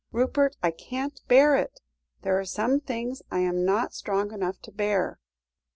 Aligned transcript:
"Rupert, 0.11 0.55
I 0.63 0.71
can't 0.71 1.21
bear 1.27 1.55
it; 1.55 1.79
there 2.23 2.39
are 2.39 2.43
some 2.43 2.79
things 2.79 3.21
I 3.29 3.41
am 3.41 3.63
not 3.63 3.93
strong 3.93 4.33
enough 4.33 4.59
to 4.63 4.71
bear." 4.71 5.19